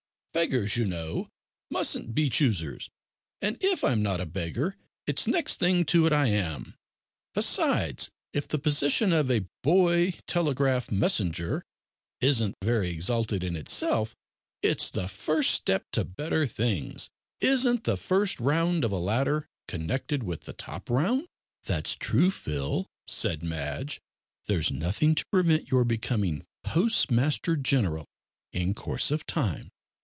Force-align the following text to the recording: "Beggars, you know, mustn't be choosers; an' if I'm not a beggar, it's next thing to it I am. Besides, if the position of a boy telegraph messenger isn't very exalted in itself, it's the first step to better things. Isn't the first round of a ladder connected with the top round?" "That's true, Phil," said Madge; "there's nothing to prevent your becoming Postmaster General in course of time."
"Beggars, 0.33 0.77
you 0.77 0.85
know, 0.85 1.27
mustn't 1.69 2.15
be 2.15 2.29
choosers; 2.29 2.89
an' 3.41 3.57
if 3.59 3.83
I'm 3.83 4.01
not 4.01 4.21
a 4.21 4.25
beggar, 4.25 4.77
it's 5.05 5.27
next 5.27 5.59
thing 5.59 5.83
to 5.87 6.05
it 6.07 6.13
I 6.13 6.27
am. 6.27 6.73
Besides, 7.35 8.09
if 8.31 8.47
the 8.47 8.57
position 8.57 9.11
of 9.11 9.29
a 9.29 9.45
boy 9.61 10.13
telegraph 10.27 10.89
messenger 10.89 11.65
isn't 12.21 12.55
very 12.63 12.89
exalted 12.91 13.43
in 13.43 13.57
itself, 13.57 14.15
it's 14.61 14.89
the 14.89 15.09
first 15.09 15.51
step 15.53 15.83
to 15.91 16.05
better 16.05 16.47
things. 16.47 17.09
Isn't 17.41 17.83
the 17.83 17.97
first 17.97 18.39
round 18.39 18.85
of 18.85 18.91
a 18.93 18.97
ladder 18.99 19.49
connected 19.67 20.23
with 20.23 20.43
the 20.45 20.53
top 20.53 20.89
round?" 20.89 21.27
"That's 21.65 21.93
true, 21.93 22.31
Phil," 22.31 22.87
said 23.05 23.43
Madge; 23.43 23.99
"there's 24.47 24.71
nothing 24.71 25.13
to 25.13 25.25
prevent 25.29 25.69
your 25.71 25.83
becoming 25.83 26.45
Postmaster 26.63 27.57
General 27.57 28.05
in 28.53 28.73
course 28.73 29.11
of 29.11 29.25
time." 29.25 29.67